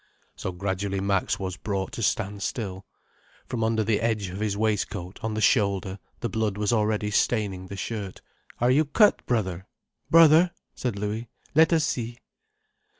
So 0.35 0.51
gradually 0.51 0.99
Max 0.99 1.37
was 1.37 1.57
brought 1.57 1.91
to 1.91 2.01
stand 2.01 2.41
still. 2.41 2.87
From 3.45 3.63
under 3.63 3.83
the 3.83 4.01
edge 4.01 4.29
of 4.29 4.39
his 4.39 4.57
waistcoat, 4.57 5.19
on 5.23 5.35
the 5.35 5.41
shoulder, 5.41 5.99
the 6.21 6.27
blood 6.27 6.57
was 6.57 6.73
already 6.73 7.11
staining 7.11 7.67
the 7.67 7.77
shirt. 7.77 8.19
"Are 8.59 8.71
you 8.71 8.83
cut, 8.85 9.23
brother, 9.27 9.67
brother?" 10.09 10.55
said 10.73 10.97
Louis. 10.97 11.29
"Let 11.53 11.71
us 11.71 11.83
see." 11.85 12.17